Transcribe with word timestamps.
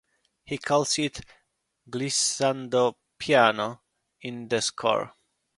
He 0.43 0.57
calls 0.57 0.97
it 0.97 1.21
"Glissando-piano" 1.87 3.81
in 4.21 4.47
the 4.47 4.59
score. 4.59 5.13